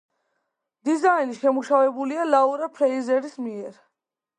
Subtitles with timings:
[0.89, 3.83] დიზაინი შემუშავებულია ლაურა ფრეიზერის მიერ.